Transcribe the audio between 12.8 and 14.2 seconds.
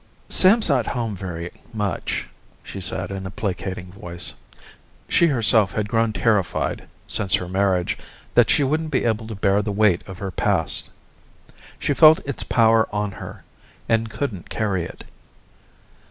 on her and